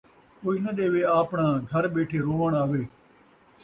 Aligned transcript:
کئی 0.41 0.57
ناں 0.63 0.75
ݙیوے 0.77 1.01
آپݨاں، 1.19 1.51
گھر 1.69 1.83
ٻیٹھے 1.93 2.19
رووݨ 2.25 2.51
آوے 2.63 2.81